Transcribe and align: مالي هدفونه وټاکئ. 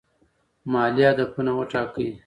مالي 0.71 1.03
هدفونه 1.11 1.51
وټاکئ. 1.55 2.09